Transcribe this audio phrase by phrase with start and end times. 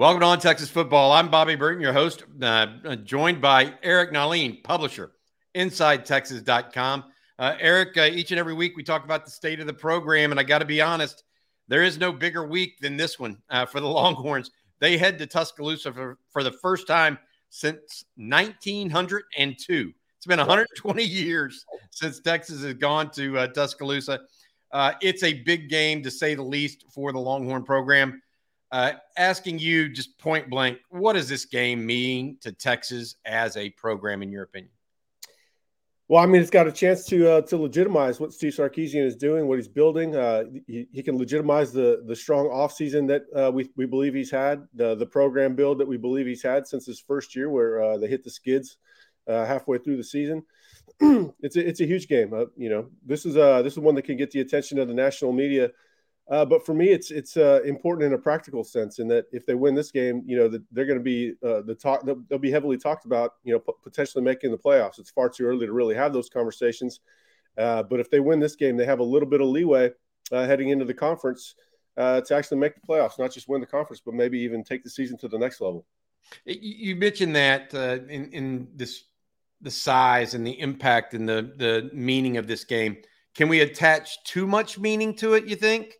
[0.00, 1.12] Welcome to On Texas Football.
[1.12, 5.12] I'm Bobby Burton, your host, uh, joined by Eric Nahlin, publisher,
[5.54, 7.04] InsideTexas.com.
[7.38, 10.30] Uh, Eric, uh, each and every week we talk about the state of the program,
[10.30, 11.24] and I got to be honest,
[11.68, 14.50] there is no bigger week than this one uh, for the Longhorns.
[14.78, 17.18] They head to Tuscaloosa for, for the first time
[17.50, 19.92] since 1902.
[20.16, 24.20] It's been 120 years since Texas has gone to uh, Tuscaloosa.
[24.72, 28.22] Uh, it's a big game, to say the least, for the Longhorn program.
[28.72, 33.70] Uh, asking you just point blank, what does this game mean to Texas as a
[33.70, 34.70] program, in your opinion?
[36.10, 39.14] Well, I mean, it's got a chance to uh, to legitimize what Steve Sarkisian is
[39.14, 40.16] doing, what he's building.
[40.16, 44.30] Uh, he, he, can legitimize the the strong offseason that uh, we, we believe he's
[44.30, 47.80] had, the the program build that we believe he's had since his first year, where
[47.80, 48.76] uh, they hit the skids
[49.28, 50.42] uh, halfway through the season.
[51.00, 52.34] it's a, it's a huge game.
[52.34, 54.88] Uh, you know, this is uh, this is one that can get the attention of
[54.88, 55.70] the national media
[56.30, 59.44] uh, but for me, it's it's uh, important in a practical sense in that if
[59.46, 62.06] they win this game, you know, the, they're going to be uh, the talk.
[62.06, 63.34] They'll, they'll, be heavily talked about.
[63.42, 65.00] You know, p- potentially making the playoffs.
[65.00, 67.00] It's far too early to really have those conversations.
[67.58, 69.90] Uh, but if they win this game, they have a little bit of leeway
[70.30, 71.56] uh, heading into the conference
[71.96, 74.84] uh, to actually make the playoffs, not just win the conference, but maybe even take
[74.84, 75.84] the season to the next level.
[76.44, 79.02] You mentioned that in, in this
[79.62, 82.98] the size and the impact and the the meaning of this game.
[83.34, 85.46] Can we attach too much meaning to it?
[85.46, 85.94] You think?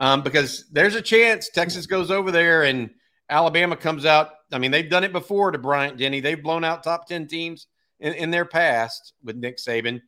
[0.00, 2.90] Um, because there's a chance Texas goes over there and
[3.28, 4.30] Alabama comes out.
[4.50, 6.20] I mean, they've done it before to Bryant Denny.
[6.20, 7.68] They've blown out top 10 teams
[8.00, 10.00] in, in their past with Nick Saban.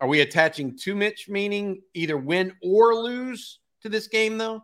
[0.00, 4.62] Are we attaching too much meaning, either win or lose to this game, though?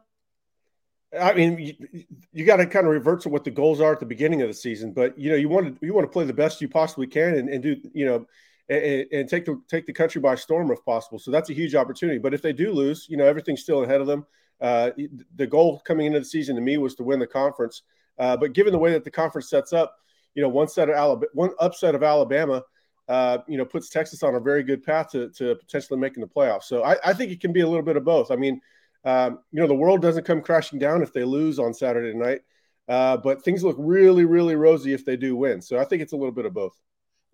[1.18, 4.00] I mean, you, you got to kind of revert to what the goals are at
[4.00, 6.24] the beginning of the season, but you know, you want to you want to play
[6.24, 8.26] the best you possibly can and, and do you know
[8.68, 11.20] and, and, take the take the country by storm if possible.
[11.20, 12.18] So that's a huge opportunity.
[12.18, 14.26] But if they do lose, you know, everything's still ahead of them.
[14.64, 14.92] Uh,
[15.36, 17.82] the goal coming into the season to me was to win the conference.
[18.18, 19.94] Uh, but given the way that the conference sets up,
[20.34, 22.62] you know, one set of Alabama, one upset of Alabama,
[23.06, 26.26] uh, you know, puts Texas on a very good path to, to potentially making the
[26.26, 26.62] playoffs.
[26.62, 28.30] So I, I think it can be a little bit of both.
[28.30, 28.58] I mean,
[29.04, 32.40] um, you know, the world doesn't come crashing down if they lose on Saturday night,
[32.88, 35.60] uh, but things look really, really rosy if they do win.
[35.60, 36.80] So I think it's a little bit of both.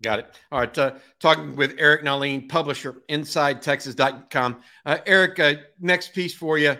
[0.03, 0.35] Got it.
[0.51, 0.77] All right.
[0.77, 4.57] Uh, talking with Eric Nahlin, publisher, InsideTexas.com.
[4.85, 6.75] Uh, Eric, uh, next piece for you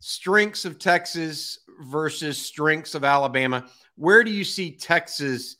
[0.00, 3.66] strengths of Texas versus strengths of Alabama.
[3.96, 5.56] Where do you see Texas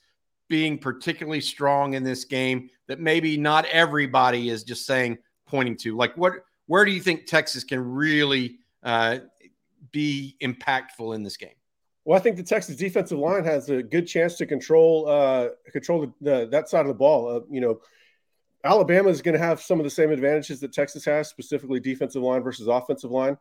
[0.49, 5.97] being particularly strong in this game that maybe not everybody is just saying pointing to?
[5.97, 6.35] Like what
[6.67, 9.19] where do you think Texas can really uh,
[9.93, 11.51] be impactful in this game?
[12.05, 16.03] Well, I think the Texas defensive line has a good chance to control uh, control
[16.03, 17.37] the, the, that side of the ball.
[17.37, 17.81] Uh, you know,
[18.63, 22.23] Alabama is going to have some of the same advantages that Texas has, specifically defensive
[22.23, 23.37] line versus offensive line.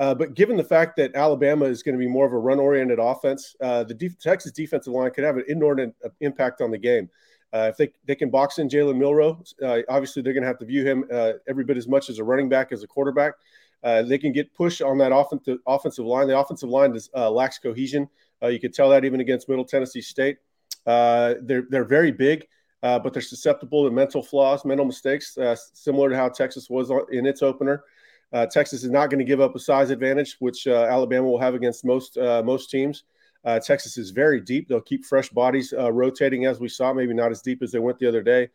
[0.00, 2.98] Uh, but given the fact that Alabama is going to be more of a run-oriented
[2.98, 6.78] offense, uh, the def- Texas defensive line could have an inordinate uh, impact on the
[6.78, 7.10] game.
[7.52, 10.58] Uh, if they, they can box in Jalen Milroe, uh, obviously they're going to have
[10.58, 13.34] to view him uh, every bit as much as a running back as a quarterback.
[13.82, 16.28] they can get push on that offensive offensive line.
[16.28, 18.08] The offensive line does, lacks cohesion.
[18.42, 20.38] you could tell that even against Middle Tennessee State.
[20.86, 22.46] they're they're very big.
[22.80, 25.36] but they're susceptible to mental flaws, mental mistakes,
[25.74, 27.84] similar to how Texas was in its opener.
[28.32, 31.40] Uh, Texas is not going to give up a size advantage, which uh, Alabama will
[31.40, 33.04] have against most uh, most teams.
[33.44, 36.92] Uh, Texas is very deep; they'll keep fresh bodies uh, rotating, as we saw.
[36.92, 38.48] Maybe not as deep as they went the other day,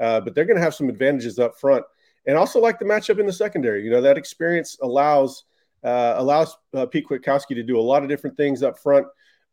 [0.00, 1.84] uh, but they're going to have some advantages up front,
[2.26, 3.84] and also like the matchup in the secondary.
[3.84, 5.44] You know that experience allows
[5.84, 6.56] allows
[6.90, 9.06] Pete Kwiatkowski to do a lot of different things up front.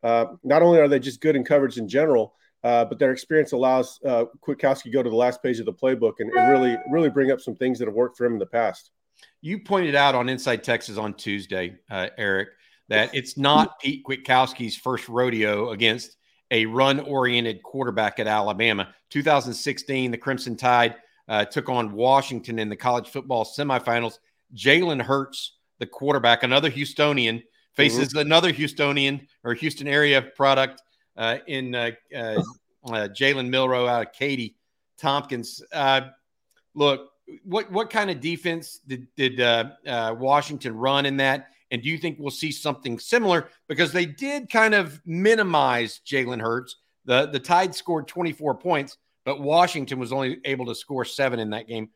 [0.04, 4.26] not only are they just good in coverage in general, but their experience allows uh,
[4.46, 7.32] Kwiatkowski to go to the last page of the playbook and, and really really bring
[7.32, 8.92] up some things that have worked for him in the past.
[9.42, 12.50] You pointed out on Inside Texas on Tuesday, uh, Eric,
[12.90, 16.18] that it's not Pete Kwiatkowski's first rodeo against
[16.52, 18.94] a run-oriented quarterback at Alabama.
[19.12, 20.96] 2016, the Crimson Tide
[21.28, 24.18] uh, took on Washington in the college football semifinals.
[24.56, 27.44] Jalen Hurts, the quarterback, another Houstonian,
[27.76, 28.20] faces mm-hmm.
[28.20, 30.82] another Houstonian or Houston area product
[31.16, 32.18] uh, in uh, uh,
[32.88, 34.56] uh, Jalen Milroe out of Katy
[34.98, 35.62] Tompkins.
[36.74, 37.12] look,
[37.44, 41.48] what what kind of defense did, did uh, uh, Washington run in that?
[41.72, 43.50] And do you think we'll see something similar?
[43.68, 46.78] Because they did kind of minimize Jalen Hurts.
[47.06, 51.50] The the Tide scored 24 points, but Washington was only able to score seven in
[51.52, 51.90] that game.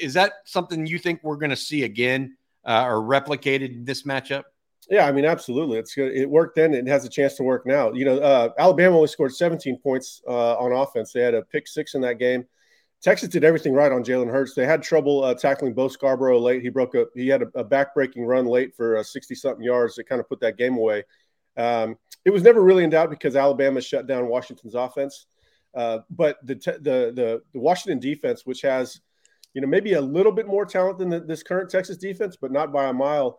[0.00, 4.04] Is that something you think we're going to see again uh, or replicated in this
[4.04, 4.44] matchup?
[4.88, 5.78] Yeah, I mean, absolutely.
[5.78, 6.12] It's good.
[6.14, 6.72] It worked then.
[6.72, 7.92] It has a chance to work now.
[7.92, 11.12] You know, uh, Alabama only scored 17 points uh, on offense.
[11.12, 12.46] They had a pick six in that game.
[13.06, 14.54] Texas did everything right on Jalen Hurts.
[14.54, 16.60] They had trouble uh, tackling Bo Scarborough late.
[16.60, 19.94] He broke a he had a, a back-breaking run late for uh, 60 something yards
[19.94, 21.04] that kind of put that game away.
[21.56, 25.26] Um, it was never really in doubt because Alabama shut down Washington's offense.
[25.72, 29.00] Uh, but the, te- the, the the Washington defense, which has
[29.54, 32.50] you know maybe a little bit more talent than the, this current Texas defense, but
[32.50, 33.38] not by a mile,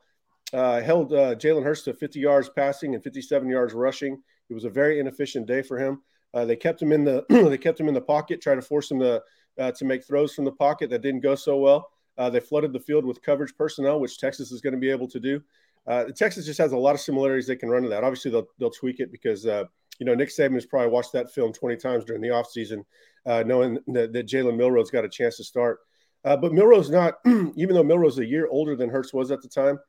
[0.54, 4.22] uh, held uh, Jalen Hurts to 50 yards passing and 57 yards rushing.
[4.50, 6.04] It was a very inefficient day for him.
[6.34, 8.90] Uh, they kept him in the they kept him in the pocket, tried to force
[8.90, 9.22] him to
[9.59, 11.89] uh, to make throws from the pocket that didn't go so well.
[12.18, 15.07] Uh, they flooded the field with coverage personnel, which Texas is going to be able
[15.07, 15.42] to do.
[15.86, 18.04] Uh, Texas just has a lot of similarities they can run to that.
[18.04, 19.63] Obviously, they'll they'll tweak it because uh,
[20.00, 22.83] you know Nick Saban has probably watched that film 20 times during the offseason,
[23.25, 25.80] uh, knowing that, that Jalen Milroe's got a chance to start.
[26.24, 29.80] but Milroe's not, even though Milroe's a year older than Hurts was at the time,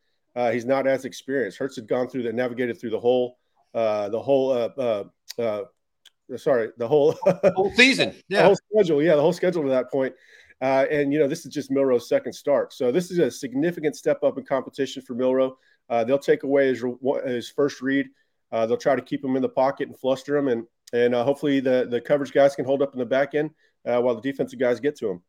[0.52, 1.58] he's not as experienced.
[1.58, 3.38] Hurts had gone through that, navigated through the whole
[3.72, 4.70] the whole
[6.36, 7.16] sorry, the whole
[7.54, 10.14] whole season, yeah, the whole schedule, yeah, the whole schedule to that point.
[10.60, 13.96] Uh, and you know, this is just Milroe's second start, so this is a significant
[13.96, 15.56] step up in competition for Milroe.
[15.88, 16.84] Uh, they'll take away his
[17.25, 18.08] his first read.
[18.50, 21.25] Uh, they'll try to keep him in the pocket and fluster him, and and uh,
[21.25, 23.50] hopefully the the coverage guys can hold up in the back end
[23.86, 25.22] uh, while the defensive guys get to him.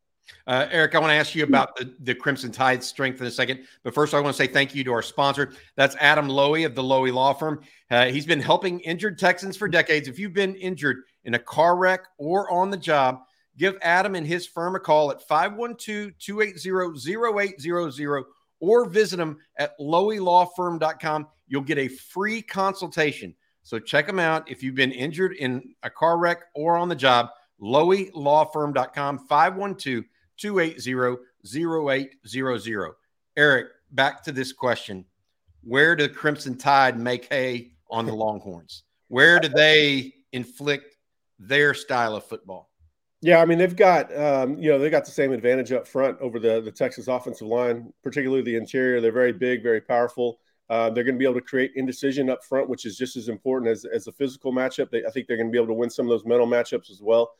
[0.46, 3.30] Uh, Eric, I want to ask you about the, the Crimson Tide strength in a
[3.30, 3.64] second.
[3.82, 5.52] But first, I want to say thank you to our sponsor.
[5.76, 7.62] That's Adam Lowy of the Lowy Law Firm.
[7.90, 10.08] Uh, he's been helping injured Texans for decades.
[10.08, 13.20] If you've been injured in a car wreck or on the job,
[13.56, 18.24] give Adam and his firm a call at 512 280 0800
[18.60, 21.26] or visit them at lowylawfirm.com.
[21.48, 23.34] You'll get a free consultation.
[23.62, 26.94] So check them out if you've been injured in a car wreck or on the
[26.94, 27.30] job.
[27.60, 30.04] lowylawfirm.com 512
[30.40, 32.92] 280 0800.
[33.36, 35.04] Eric, back to this question.
[35.62, 38.84] Where do Crimson Tide make hay on the Longhorns?
[39.08, 40.96] Where do they inflict
[41.38, 42.70] their style of football?
[43.22, 46.18] Yeah, I mean they've got um, you know they got the same advantage up front
[46.20, 49.00] over the the Texas offensive line, particularly the interior.
[49.00, 50.40] They're very big, very powerful.
[50.70, 53.28] Uh, they're going to be able to create indecision up front, which is just as
[53.28, 54.90] important as as a physical matchup.
[54.90, 56.90] They, I think they're going to be able to win some of those mental matchups
[56.90, 57.32] as well.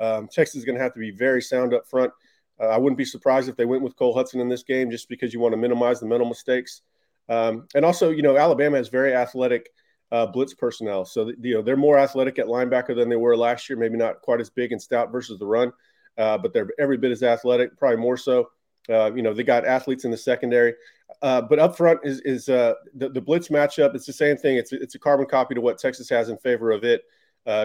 [0.00, 2.12] Um, Texas is going to have to be very sound up front.
[2.60, 5.08] Uh, I wouldn't be surprised if they went with Cole Hudson in this game, just
[5.08, 6.82] because you want to minimize the mental mistakes.
[7.28, 9.70] Um, and also, you know, Alabama has very athletic
[10.10, 13.68] uh, blitz personnel, so you know they're more athletic at linebacker than they were last
[13.68, 13.78] year.
[13.78, 15.72] Maybe not quite as big and stout versus the run,
[16.16, 18.48] uh, but they're every bit as athletic, probably more so.
[18.88, 20.72] Uh, you know, they got athletes in the secondary,
[21.20, 23.94] uh, but up front is is uh, the, the blitz matchup.
[23.94, 24.56] It's the same thing.
[24.56, 27.02] It's it's a carbon copy to what Texas has in favor of it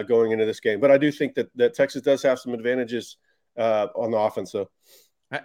[0.06, 0.80] going into this game.
[0.80, 3.16] But I do think that that Texas does have some advantages
[3.56, 4.52] uh, on the offense.
[4.52, 4.70] So,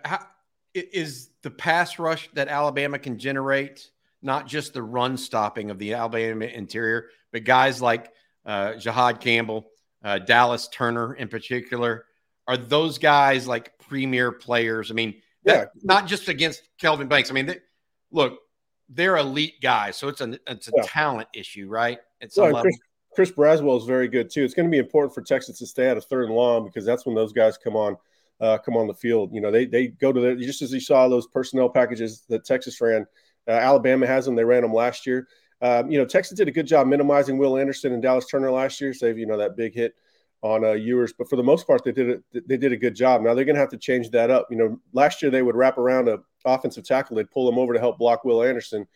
[0.05, 0.25] How,
[0.73, 3.89] is the pass rush that Alabama can generate
[4.21, 8.11] not just the run stopping of the Alabama interior, but guys like
[8.45, 9.69] uh, Jihaad Campbell,
[10.03, 12.05] uh, Dallas Turner in particular?
[12.47, 14.91] Are those guys like premier players?
[14.91, 15.81] I mean, that, yeah.
[15.83, 17.29] not just against Kelvin Banks.
[17.29, 17.57] I mean, they,
[18.11, 18.39] look,
[18.89, 20.83] they're elite guys, so it's a it's a yeah.
[20.83, 21.99] talent issue, right?
[22.19, 22.77] It's well, Chris,
[23.19, 24.45] Chris Braswell is very good too.
[24.45, 26.85] It's going to be important for Texas to stay at a third and long because
[26.85, 27.97] that's when those guys come on
[28.39, 29.33] uh, come on the field.
[29.33, 32.45] You know, they they go to the just as you saw those personnel packages that
[32.45, 33.05] Texas ran.
[33.45, 34.35] Uh, Alabama has them.
[34.35, 35.27] They ran them last year.
[35.61, 38.79] Um, you know, Texas did a good job minimizing Will Anderson and Dallas Turner last
[38.79, 39.95] year, save you know that big hit
[40.41, 41.11] on uh, Ewers.
[41.11, 42.47] But for the most part, they did it.
[42.47, 43.21] They did a good job.
[43.21, 44.47] Now they're going to have to change that up.
[44.49, 47.17] You know, last year they would wrap around a offensive tackle.
[47.17, 48.87] They'd pull him over to help block Will Anderson.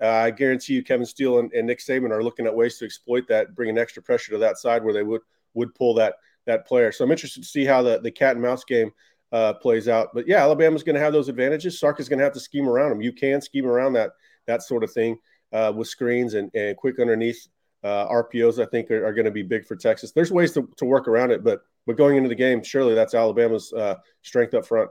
[0.00, 2.84] Uh, I guarantee you, Kevin Steele and, and, Nick Saban are looking at ways to
[2.84, 5.22] exploit that, bringing extra pressure to that side where they would
[5.54, 6.14] would pull that
[6.46, 6.92] that player.
[6.92, 8.92] So I'm interested to see how the the cat and mouse game
[9.32, 10.08] uh, plays out.
[10.14, 11.78] But yeah, Alabama's going to have those advantages.
[11.78, 13.00] Sark is going to have to scheme around them.
[13.00, 14.12] You can scheme around that
[14.46, 15.18] that sort of thing
[15.52, 17.48] uh, with screens and, and quick underneath
[17.84, 18.62] uh, RPOs.
[18.62, 20.12] I think are, are going to be big for Texas.
[20.12, 23.14] There's ways to, to work around it, but but going into the game, surely that's
[23.14, 24.90] Alabama's uh, strength up front.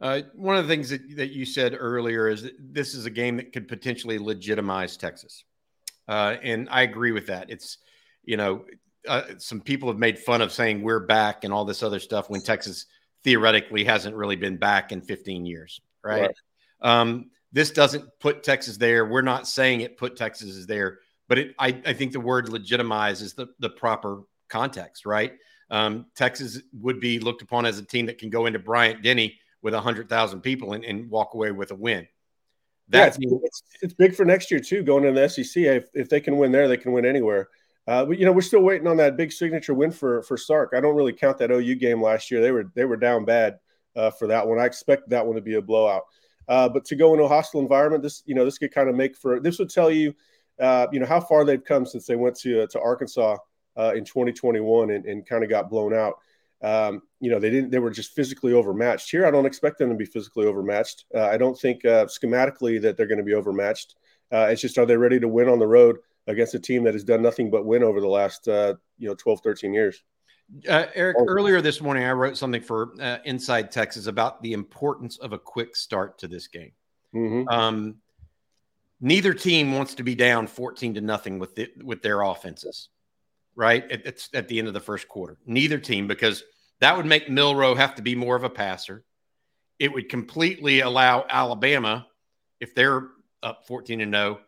[0.00, 3.10] Uh, one of the things that, that you said earlier is that this is a
[3.10, 5.44] game that could potentially legitimize Texas.
[6.08, 7.50] Uh, and I agree with that.
[7.50, 7.78] It's,
[8.24, 8.64] you know,
[9.06, 12.30] uh, some people have made fun of saying we're back and all this other stuff
[12.30, 12.86] when Texas
[13.24, 16.22] theoretically hasn't really been back in 15 years, right?
[16.22, 17.00] right.
[17.00, 19.04] Um, this doesn't put Texas there.
[19.04, 22.48] We're not saying it put Texas is there, but it, I, I think the word
[22.48, 25.32] legitimize is the, the proper context, right?
[25.70, 29.38] Um, Texas would be looked upon as a team that can go into Bryant Denny
[29.62, 32.06] with 100,000 people and, and, walk away with a win.
[32.88, 35.62] That's yeah, it's, it's, big for next year, too, going into the SEC.
[35.62, 37.48] If, if they can win there, they can win anywhere.
[37.86, 40.74] Uh, but you know, we're still waiting on that big signature win for for Sark.
[40.76, 42.40] I don't really count that OU game last year.
[42.40, 43.58] They were they were down bad
[43.96, 44.58] uh, for that one.
[44.58, 46.02] I expect that one to be a blowout.
[46.48, 48.94] Uh, but to go into a hostile environment, this you know this could kind of
[48.94, 50.14] make for this would tell you,
[50.60, 53.36] uh, you know, how far they've come since they went to uh, to Arkansas
[53.76, 56.14] uh, in 2021 and, and kind of got blown out.
[56.62, 57.70] Um, you know, they didn't.
[57.70, 59.10] They were just physically overmatched.
[59.10, 61.06] Here, I don't expect them to be physically overmatched.
[61.14, 63.96] Uh, I don't think uh, schematically that they're going to be overmatched.
[64.32, 66.94] Uh, it's just are they ready to win on the road against a team that
[66.94, 70.02] has done nothing but win over the last uh, you know 12, 13 years.
[70.68, 71.26] Uh, Eric, oh.
[71.28, 75.38] earlier this morning, I wrote something for uh, Inside Texas about the importance of a
[75.38, 76.72] quick start to this game.
[77.14, 77.48] Mm-hmm.
[77.48, 77.96] Um,
[79.00, 82.88] neither team wants to be down 14 to nothing with the, with their offenses,
[83.56, 83.84] right?
[83.90, 85.36] it's at the end of the first quarter.
[85.46, 86.42] Neither team, because
[86.80, 89.04] that would make Milroe have to be more of a passer.
[89.78, 92.06] It would completely allow Alabama,
[92.60, 93.08] if they're
[93.42, 94.40] up 14 and 0,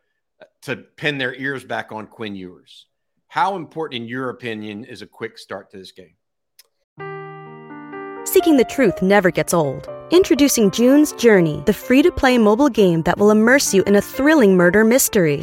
[0.62, 2.86] to pin their ears back on Quinn Ewers.
[3.28, 6.16] How important, in your opinion, is a quick start to this game?
[8.24, 9.88] Seeking the truth never gets old.
[10.10, 14.02] Introducing June's Journey, the free to play mobile game that will immerse you in a
[14.02, 15.42] thrilling murder mystery.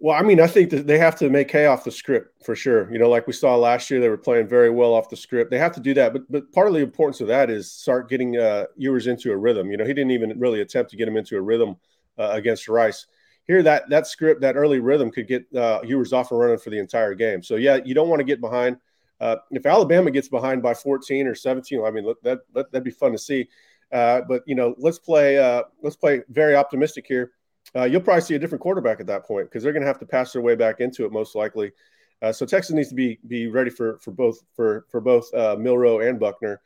[0.00, 2.54] Well, I mean, I think that they have to make hay off the script for
[2.54, 2.90] sure.
[2.92, 5.50] You know, like we saw last year, they were playing very well off the script.
[5.50, 8.08] They have to do that, but but part of the importance of that is start
[8.08, 9.72] getting uh, Ewers into a rhythm.
[9.72, 11.76] You know, he didn't even really attempt to get him into a rhythm
[12.16, 13.06] uh, against Rice.
[13.48, 16.70] Here, that that script, that early rhythm, could get uh, Ewers off and running for
[16.70, 17.42] the entire game.
[17.42, 18.76] So yeah, you don't want to get behind.
[19.20, 22.92] Uh, if Alabama gets behind by 14 or 17, I mean that, that that'd be
[22.92, 23.48] fun to see.
[23.90, 27.32] Uh, but you know, let's play uh, let's play very optimistic here.
[27.76, 29.98] Uh, you'll probably see a different quarterback at that point because they're going to have
[29.98, 31.72] to pass their way back into it most likely.
[32.20, 35.56] Uh, so Texas needs to be be ready for for both for for both uh,
[35.58, 36.60] Milroe and Buchner.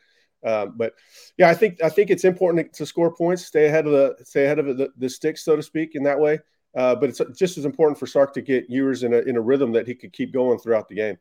[0.44, 0.94] Um, but
[1.36, 4.44] yeah, I think I think it's important to score points, stay ahead of the stay
[4.44, 6.38] ahead of the, the sticks, so to speak, in that way.
[6.74, 9.72] but it's just as important for Sark to get Ewers in a in a rhythm
[9.72, 11.18] that he could keep going throughout the game.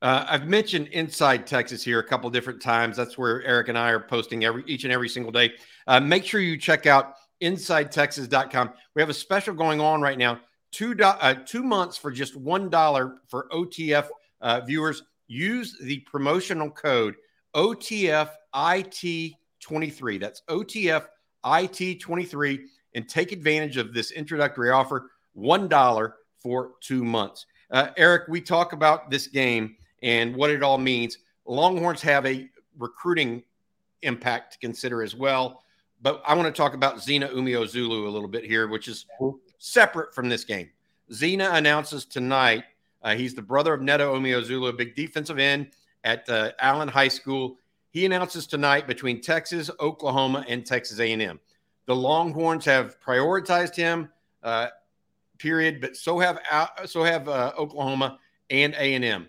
[0.00, 2.96] Uh, I've mentioned Inside Texas here a couple different times.
[2.96, 5.54] That's where Eric and I are posting every each and every single day.
[5.86, 8.72] Uh, make sure you check out InsideTexas.com.
[8.94, 10.40] We have a special going on right now.
[10.70, 14.08] Two uh, two months for just one dollar for OTF
[14.40, 15.02] uh, viewers.
[15.26, 17.14] Use the promotional code
[17.54, 20.20] OTFIT23.
[20.20, 22.60] That's OTFIT23
[22.94, 25.10] and take advantage of this introductory offer.
[25.32, 27.46] One dollar for two months.
[27.70, 31.18] Uh, Eric, we talk about this game and what it all means.
[31.46, 33.42] Longhorns have a recruiting
[34.02, 35.62] impact to consider as well.
[36.00, 39.06] But I want to talk about Zina Umeozulu a little bit here, which is
[39.58, 40.70] separate from this game.
[41.12, 42.64] Zena announces tonight
[43.02, 45.68] uh, he's the brother of Neto Umeozulu, a big defensive end
[46.04, 47.58] at uh, Allen High School.
[47.90, 51.40] He announces tonight between Texas, Oklahoma, and Texas A&M.
[51.86, 54.10] The Longhorns have prioritized him,
[54.42, 54.68] uh,
[55.38, 55.80] period.
[55.80, 56.40] But so have
[56.86, 58.18] so have uh, Oklahoma
[58.50, 59.28] and A&M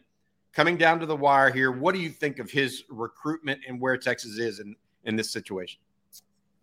[0.51, 1.71] coming down to the wire here.
[1.71, 5.79] What do you think of his recruitment and where Texas is in, in this situation?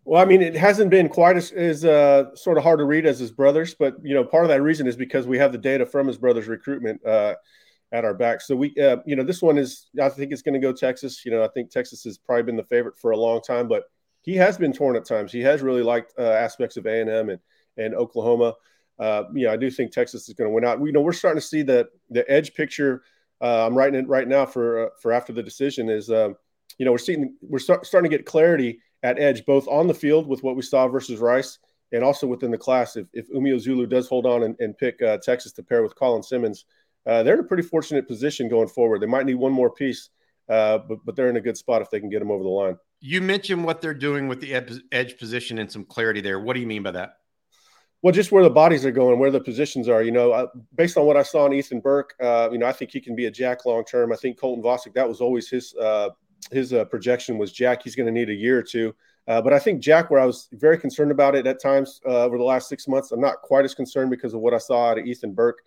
[0.06, 3.06] Well, I mean, it hasn't been quite as, as uh, sort of hard to read
[3.06, 5.58] as his brothers, but you know, part of that reason is because we have the
[5.58, 7.34] data from his brother's recruitment uh,
[7.90, 8.40] at our back.
[8.40, 11.24] So we, uh, you know, this one is, I think it's going to go Texas.
[11.24, 13.82] You know, I think Texas has probably been the favorite for a long time, but
[14.22, 15.32] he has been torn at times.
[15.32, 17.36] He has really liked uh, aspects of A and M
[17.76, 18.54] and Oklahoma.
[19.00, 20.78] Uh, yeah, I do think Texas is going to win out.
[20.80, 23.02] You know we're starting to see the the edge picture
[23.40, 26.36] uh, I'm writing it right now for for after the decision is um,
[26.78, 29.94] you know we're seeing we're start, starting to get clarity at edge both on the
[29.94, 31.58] field with what we saw versus Rice
[31.92, 32.96] and also within the class.
[32.96, 36.22] If if Umeozulu does hold on and, and pick uh, Texas to pair with Colin
[36.22, 36.64] Simmons,
[37.06, 39.00] uh, they're in a pretty fortunate position going forward.
[39.00, 40.10] They might need one more piece,
[40.48, 42.48] uh, but but they're in a good spot if they can get them over the
[42.48, 42.76] line.
[43.00, 44.54] You mentioned what they're doing with the
[44.90, 46.40] edge position and some clarity there.
[46.40, 47.16] What do you mean by that?
[48.02, 50.02] Well, just where the bodies are going, where the positions are.
[50.02, 52.72] You know, uh, based on what I saw in Ethan Burke, uh, you know, I
[52.72, 54.12] think he can be a jack long term.
[54.12, 56.10] I think Colton Vasek, that was always his uh,
[56.50, 57.82] his uh, projection was jack.
[57.82, 58.94] He's going to need a year or two.
[59.28, 62.24] Uh, but I think Jack, where I was very concerned about it at times uh,
[62.24, 64.90] over the last six months, I'm not quite as concerned because of what I saw
[64.90, 65.62] out of Ethan Burke.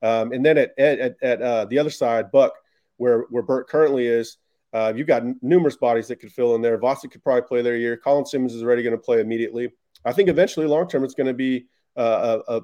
[0.00, 2.54] Um, and then at at, at the other side, Buck,
[2.96, 4.38] where where Burke currently is,
[4.94, 6.78] you've got numerous bodies that could fill in there.
[6.78, 7.98] Vasek could probably play their year.
[7.98, 9.70] Colin Simmons is already going to play immediately.
[10.04, 12.62] I think eventually, long term, it's going to be uh, a, a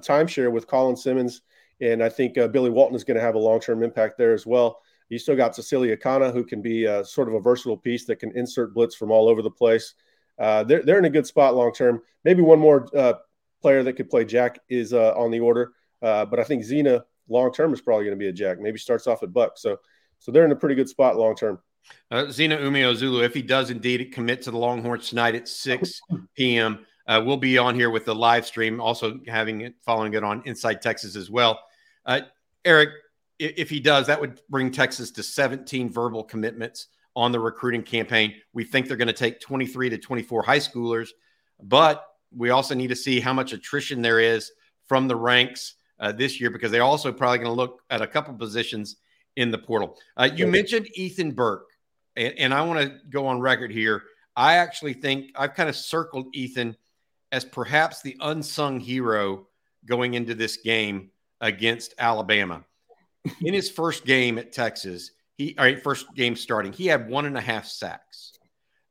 [0.00, 1.42] timeshare with Colin Simmons,
[1.80, 4.32] and I think uh, Billy Walton is going to have a long term impact there
[4.32, 4.80] as well.
[5.08, 8.16] You still got Cecilia Kana, who can be a, sort of a versatile piece that
[8.16, 9.94] can insert blitz from all over the place.
[10.38, 12.00] Uh, they're, they're in a good spot long term.
[12.24, 13.14] Maybe one more uh,
[13.62, 15.72] player that could play Jack is uh, on the order,
[16.02, 18.60] uh, but I think Zina long term is probably going to be a Jack.
[18.60, 19.56] Maybe starts off at Buck.
[19.56, 19.78] So,
[20.18, 21.58] so they're in a pretty good spot long term.
[22.10, 26.00] Uh, Zina Umeozulu, if he does indeed commit to the Longhorns tonight at 6
[26.36, 30.22] p.m., uh, we'll be on here with the live stream, also having it following it
[30.22, 31.58] on Inside Texas as well.
[32.04, 32.20] Uh,
[32.64, 32.90] Eric,
[33.38, 38.34] if, he does, that would bring Texas to 17 verbal commitments on the recruiting campaign.
[38.52, 41.08] We think they're going to take 23 to 24 high schoolers,
[41.62, 42.04] but
[42.34, 44.52] we also need to see how much attrition there is
[44.86, 48.06] from the ranks uh, this year because they're also probably going to look at a
[48.06, 48.96] couple positions
[49.36, 49.96] in the portal.
[50.16, 51.68] Uh, you mentioned Ethan Burke,
[52.16, 54.02] and, and I want to go on record here.
[54.36, 56.76] I actually think I've kind of circled Ethan
[57.32, 59.48] as perhaps the unsung hero
[59.86, 62.64] going into this game against Alabama.
[63.42, 67.26] In his first game at Texas, he all right, first game starting, he had one
[67.26, 68.32] and a half sacks.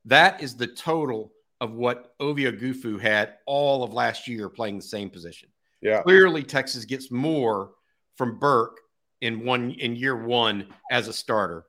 [0.06, 4.84] That is the total of what Ovie Oghoufo had all of last year playing the
[4.84, 5.50] same position.
[5.82, 6.02] Yeah.
[6.02, 7.72] Clearly, Texas gets more
[8.16, 8.80] from Burke
[9.22, 11.66] in one in year one as a starter.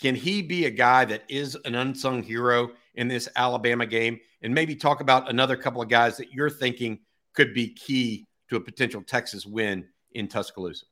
[0.00, 4.18] Can he be a guy that is an unsung hero in this Alabama game?
[4.42, 7.00] And maybe talk about another couple of guys that you're thinking
[7.34, 10.86] could be key to a potential Texas win in Tuscaloosa.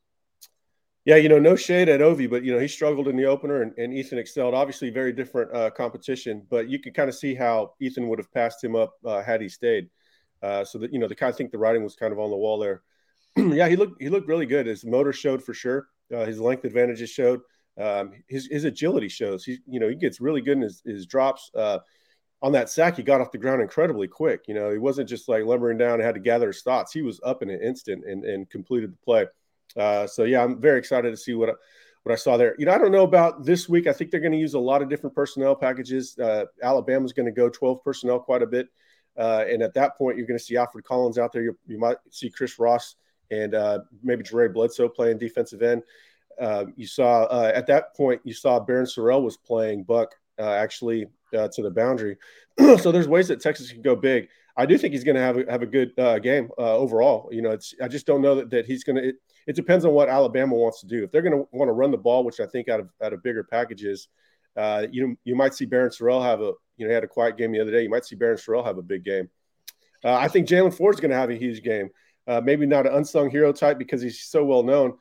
[1.08, 3.62] Yeah, you know, no shade at Ovie, but you know he struggled in the opener,
[3.62, 4.52] and, and Ethan excelled.
[4.52, 8.30] Obviously, very different uh, competition, but you could kind of see how Ethan would have
[8.30, 9.88] passed him up uh, had he stayed.
[10.42, 12.28] Uh, so that you know, the kind of think the writing was kind of on
[12.28, 12.82] the wall there.
[13.38, 14.66] yeah, he looked he looked really good.
[14.66, 15.88] His motor showed for sure.
[16.14, 17.40] Uh, his length advantages showed.
[17.80, 19.46] Um, his his agility shows.
[19.46, 21.50] He you know he gets really good in his, his drops.
[21.54, 21.78] Uh,
[22.42, 24.42] on that sack, he got off the ground incredibly quick.
[24.46, 26.92] You know, he wasn't just like lumbering down and had to gather his thoughts.
[26.92, 29.24] He was up in an instant and, and completed the play.
[29.78, 31.50] Uh, so yeah, I'm very excited to see what
[32.02, 32.54] what I saw there.
[32.58, 33.86] You know, I don't know about this week.
[33.86, 36.18] I think they're going to use a lot of different personnel packages.
[36.18, 38.68] Uh, Alabama's going to go 12 personnel quite a bit,
[39.16, 41.42] uh, and at that point, you're going to see Alfred Collins out there.
[41.42, 42.96] You, you might see Chris Ross
[43.30, 45.82] and uh, maybe Jere Bledsoe playing defensive end.
[46.40, 51.06] Uh, you saw uh, at that point, you saw Barryn Sorrell was playing Buck actually
[51.32, 52.16] to the boundary.
[52.78, 54.28] so there's ways that Texas can go big.
[54.56, 57.28] I do think he's going to have a, have a good game overall.
[57.32, 59.12] You know, it's I just don't know that, that he's going to
[59.48, 61.02] it depends on what Alabama wants to do.
[61.02, 63.14] If they're going to want to run the ball, which I think out of out
[63.14, 64.08] of bigger packages,
[64.56, 67.38] uh, you you might see Barryn Sorrell have a you know he had a quiet
[67.38, 67.82] game the other day.
[67.82, 69.30] You might see Barryn Sorrell have a big game.
[70.04, 71.88] Uh, I think Jaylan Ford's going to have a huge game.
[72.26, 74.92] Uh, maybe not an unsung hero type because he's so well known.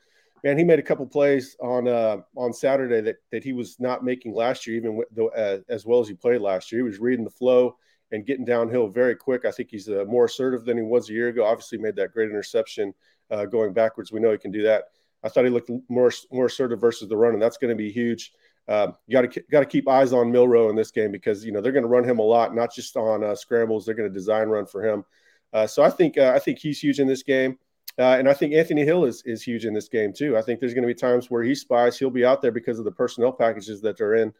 [0.45, 4.05] Man, he made a couple plays on uh, on Saturday that that he was not
[4.05, 5.03] making last year, even
[5.35, 6.79] uh, as well as he played last year.
[6.79, 7.75] He was reading the flow
[8.13, 9.43] and getting downhill very quick.
[9.43, 11.43] I think he's uh, more assertive than he was a year ago.
[11.43, 12.93] Obviously, made that great interception
[13.31, 14.11] uh, going backwards.
[14.11, 14.85] We know he can do that.
[15.23, 17.91] I thought he looked more more assertive versus the run, and that's going to be
[17.91, 18.33] huge.
[18.67, 21.51] Uh, you got to got to keep eyes on Milroe in this game because you
[21.51, 23.85] know they're going to run him a lot, not just on uh, scrambles.
[23.85, 25.05] They're going to design run for him.
[25.53, 27.57] Uh, so I think uh, I think he's huge in this game,
[27.97, 30.37] uh, and I think Anthony Hill is is huge in this game too.
[30.37, 31.97] I think there's going to be times where he spies.
[31.97, 34.33] He'll be out there because of the personnel packages that they're in.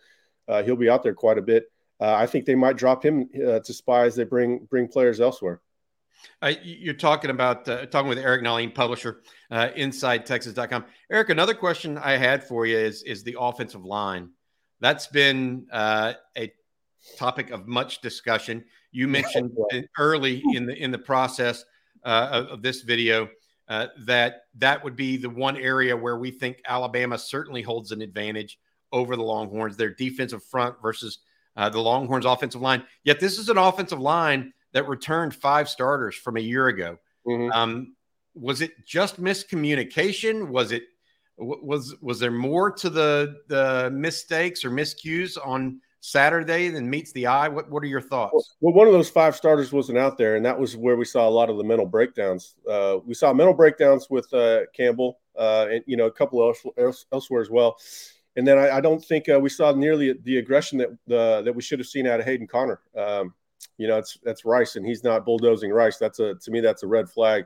[0.63, 1.71] He'll be out there quite a bit.
[1.99, 5.61] I think they might drop him to spy as they bring bring players elsewhere.
[6.41, 10.85] Uh, you're talking about uh, talking with Eric Nahlin, publisher, uh, InsideTexas.com.
[11.11, 14.29] Eric, another question I had for you is is the offensive line.
[14.79, 16.51] That's been uh, a
[17.17, 18.63] topic of much discussion.
[18.91, 19.51] You mentioned
[19.97, 21.65] early in the in the process
[22.03, 23.29] uh, of, of, this video
[23.67, 28.01] uh, that that would be the one area where we think Alabama certainly holds an
[28.01, 28.59] advantage
[28.91, 29.75] over the Longhorns.
[29.75, 31.19] Their defensive front versus
[31.55, 32.83] the Longhorns' offensive line.
[33.03, 36.99] Yet this is an offensive line that returned five starters from a year ago.
[37.25, 37.51] Mm-hmm.
[37.51, 37.95] Um,
[38.35, 40.49] was it just miscommunication?
[40.49, 40.83] Was it
[41.39, 47.25] was was there more to the the mistakes or miscues on Saturday than meets the
[47.25, 47.47] eye?
[47.47, 48.55] What what are your thoughts?
[48.61, 51.27] Well, one of those five starters wasn't out there, and that was where we saw
[51.27, 52.53] a lot of the mental breakdowns.
[52.69, 56.63] Uh, we saw mental breakdowns with uh, Campbell, uh, and you know a couple else,
[56.77, 57.77] else, elsewhere as well.
[58.35, 61.63] And then I, I don't think uh, we saw nearly the aggression that that we
[61.63, 62.79] should have seen out of Hayden Conner.
[62.95, 63.33] Um,
[63.77, 65.97] you know, it's that's Rice, and he's not bulldozing Rice.
[65.97, 67.45] That's a to me that's a red flag.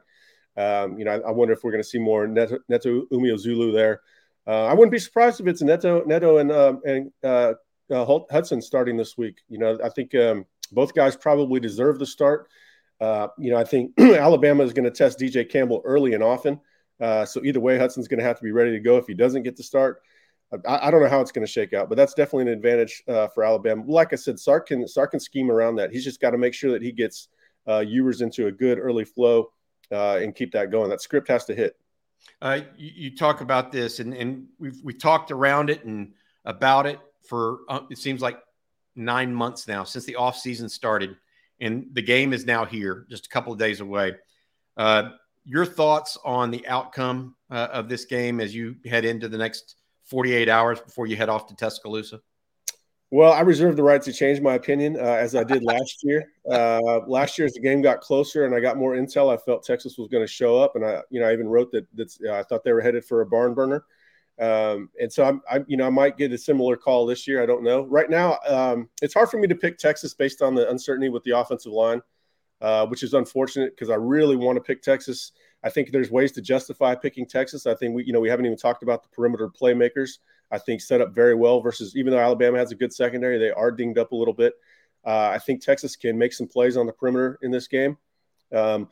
[0.58, 3.74] Um, you know, I, I, wonder if we're going to see more Neto, Neto Umeozulu
[3.74, 4.02] there.
[4.45, 7.54] Uh, I wouldn't be surprised if it's Neto, Neto, and um, and uh,
[7.89, 9.38] uh, Hudson starting this week.
[9.50, 12.50] You know, I think um, both guys probably deserve the start.
[13.00, 16.60] Uh, you know, I think Alabama is going to test DJ Campbell early and often.
[17.00, 19.13] Uh, so either way, Hudson's going to have to be ready to go if he
[19.13, 20.02] doesn't get the start.
[20.68, 23.04] I, I don't know how it's going to shake out, but that's definitely an advantage
[23.08, 23.84] uh, for Alabama.
[23.88, 25.92] Like I said, Sark can Sark can scheme around that.
[25.92, 27.30] He's just got to make sure that he gets
[27.68, 29.52] uh, Ewers into a good early flow
[29.92, 30.90] uh, and keep that going.
[30.90, 31.78] That script has to hit.
[32.42, 36.14] Uh, you, you, talk about this, and, and we've we talked around it and
[36.46, 38.40] about it for uh, it seems like
[38.96, 41.16] nine months now since the off season started,
[41.60, 44.16] and the game is now here, just a couple of days away.
[44.78, 45.12] Uh,
[45.46, 49.81] your thoughts on the outcome uh, of this game as you head into the next
[50.12, 52.19] 48 hours before you head off to Tuscaloosa?
[53.12, 56.32] Well, I reserve the right to change my opinion uh, as I did last year.
[56.50, 59.63] Uh, last year, as the game got closer and I got more intel, I felt
[59.63, 62.13] Texas was going to show up, and I, you know, I even wrote that that
[62.26, 63.86] uh, I thought they were headed for a barn burner.
[64.39, 67.43] Um, and so I'm, I, you know, I might get a similar call this year.
[67.43, 67.84] I don't know.
[67.84, 71.24] Right now, um, it's hard for me to pick Texas based on the uncertainty with
[71.24, 72.02] the offensive line,
[72.60, 75.34] uh, which is unfortunate because I really want to pick Texas.
[75.63, 77.67] I think there's ways to justify picking Texas.
[77.67, 80.17] I think we, you know, we haven't even talked about the perimeter playmakers.
[80.52, 83.52] I think set up very well versus even though Alabama has a good secondary, they
[83.52, 84.54] are dinged up a little bit.
[85.06, 87.97] Uh, I think Texas can make some plays on the perimeter in this game.
[88.54, 88.89] Um,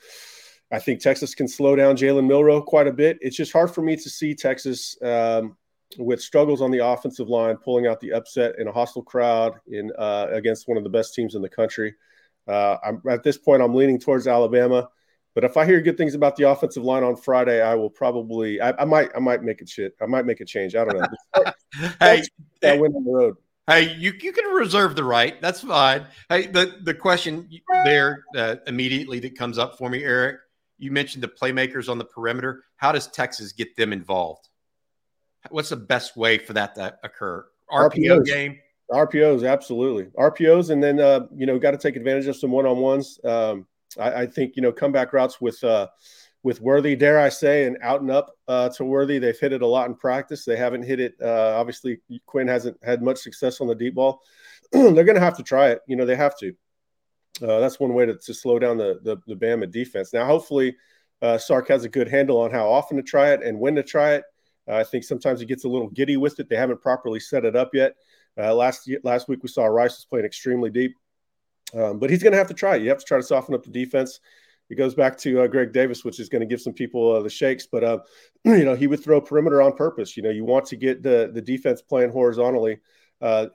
[0.72, 3.18] I think Texas can slow down Jalen Milroe quite a bit.
[3.22, 5.58] It's just hard for me to see Texas um,
[5.98, 9.92] with struggles on the offensive line pulling out the upset in a hostile crowd in
[9.98, 11.96] uh, against one of the best teams in the country.
[12.48, 12.78] Uh,
[13.10, 14.90] at this point, I'm leaning towards Alabama.
[15.36, 18.60] But if I hear good things about the offensive line on Friday, I will probably
[18.60, 19.96] I, I might I might make a shit.
[20.02, 20.76] I might make a change.
[20.76, 21.44] I don't know.
[22.00, 22.24] hey,
[22.64, 23.36] I win on the road.
[23.70, 25.40] Hey, you, you can reserve the right.
[25.42, 26.08] That's fine.
[26.28, 27.48] Hey, the, the question
[27.86, 30.38] there uh, immediately that comes up for me, Eric,
[30.80, 32.64] you mentioned the playmakers on the perimeter.
[32.78, 34.50] How does Texas get them involved?
[35.52, 37.46] What's the best way for that to occur?
[37.72, 38.26] RPO RPOs.
[38.26, 38.60] game?
[38.92, 40.06] RPOs, absolutely.
[40.18, 43.20] RPOs, and then, uh, you know, got to take advantage of some one on ones.
[43.24, 45.88] Um, I, I, think, you know, comeback routes with, uh,
[46.44, 49.20] with Worthy, dare I say, and out and up uh, to Worthy.
[49.20, 50.46] They've hit it a lot in practice.
[50.46, 51.16] They haven't hit it.
[51.22, 54.22] Uh, obviously, Quinn hasn't had much success on the deep ball.
[54.72, 55.82] They're going to have to try it.
[55.88, 56.54] You know, they have to.
[57.42, 60.14] Uh, that's one way to, to slow down the, the, the Bama defense.
[60.14, 60.76] Now, hopefully,
[61.22, 63.84] uh, Sark has a good handle on how often to try it and when to
[63.84, 64.24] try it.
[64.68, 66.48] Uh, I think sometimes he gets a little giddy with it.
[66.50, 67.96] They haven't properly set it up yet.
[68.38, 70.96] Uh, last last week we saw Rice was playing extremely deep,
[71.74, 72.76] um, but he's going to have to try.
[72.76, 74.20] You have to try to soften up the defense
[74.70, 77.22] it goes back to uh, Greg Davis, which is going to give some people uh,
[77.22, 77.66] the shakes.
[77.66, 78.00] But uh,
[78.44, 80.16] you know, he would throw perimeter on purpose.
[80.16, 82.80] You know, you want to get the the defense playing horizontally.
[83.22, 83.48] Uh,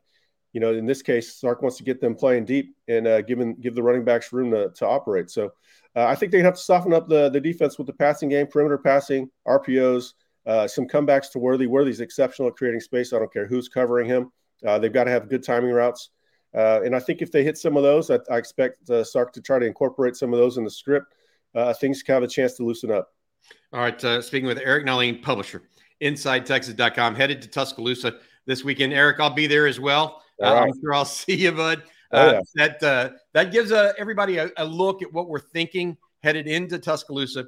[0.52, 3.56] you know, in this case, Sark wants to get them playing deep and uh, giving
[3.56, 5.30] give the running backs room to, to operate.
[5.30, 5.52] So
[5.96, 8.46] uh, I think they have to soften up the the defense with the passing game,
[8.46, 10.14] perimeter passing, RPOs,
[10.68, 11.66] some comebacks to Worthy.
[11.66, 13.12] Worthy's exceptional at creating space.
[13.12, 14.32] I don't care who's covering him.
[14.62, 16.10] they've got to have good timing routes.
[16.54, 19.32] Uh, and I think if they hit some of those, I, I expect uh, Sark
[19.32, 21.14] to try to incorporate some of those in the script.
[21.54, 23.12] Uh, things have a chance to loosen up.
[23.72, 24.02] All right.
[24.02, 25.62] Uh, speaking with Eric Nahlin, publisher,
[26.00, 28.14] InsideTexas.com, headed to Tuscaloosa
[28.46, 28.92] this weekend.
[28.92, 30.22] Eric, I'll be there as well.
[30.42, 30.62] Uh, right.
[30.62, 31.82] I'm sure I'll see you, bud.
[32.12, 32.38] Oh, yeah.
[32.38, 37.46] Uh, that that gives everybody a, a, look at what we're thinking headed into Tuscaloosa.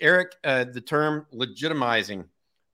[0.00, 2.24] Eric, the term legitimizing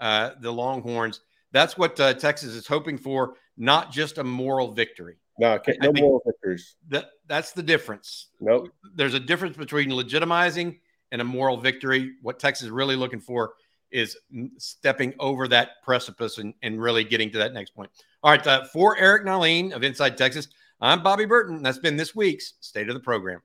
[0.01, 1.21] the Longhorns,
[1.51, 5.17] that's what Texas is hoping for, not just a moral victory.
[5.39, 6.77] No, no moral victories.
[6.89, 8.29] That that's the difference.
[8.41, 8.69] Nope.
[8.95, 10.79] There's a difference between legitimizing
[11.13, 12.13] and a moral victory.
[12.23, 13.55] What Texas is really looking for
[13.91, 14.17] is
[14.59, 17.91] stepping over that precipice and, and really getting to that next point.
[18.23, 20.49] All right, uh, for Eric Nahlin of Inside Texas,
[20.81, 21.63] I'm Bobby Burton.
[21.63, 23.41] That's been this week's State of the Program.